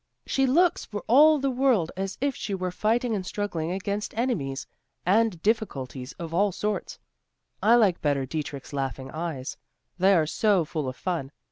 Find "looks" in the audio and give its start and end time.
0.47-0.83